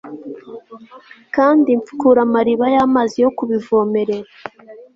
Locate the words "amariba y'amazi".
2.27-3.15